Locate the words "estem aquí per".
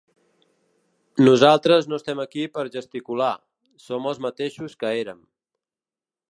2.01-2.65